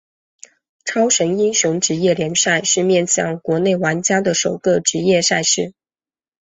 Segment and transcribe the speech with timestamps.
[0.83, 5.75] 超神英雄职业联赛是面向国内玩家的首个职业赛事。